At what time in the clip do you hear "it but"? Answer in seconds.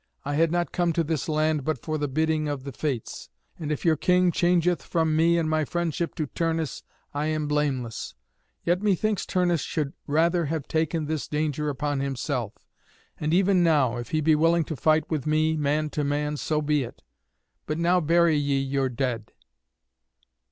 16.81-17.77